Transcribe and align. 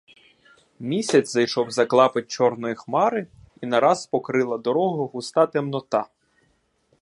Місяць 0.79 1.31
зайшов 1.31 1.71
за 1.71 1.85
клапоть 1.85 2.27
чорної 2.31 2.75
хмари, 2.75 3.27
і 3.61 3.65
нараз 3.65 4.07
покрила 4.07 4.57
дорогу 4.57 5.07
густа 5.07 5.47
темнота. 5.47 6.05